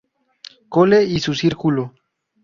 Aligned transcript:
Cole 0.67 1.03
y 1.03 1.19
su 1.19 1.35
círculo. 1.35 1.93